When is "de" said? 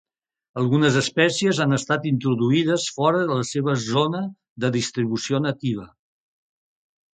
3.33-3.37, 4.65-4.75